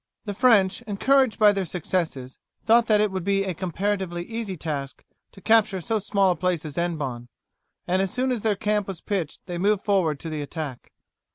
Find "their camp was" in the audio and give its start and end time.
8.41-8.99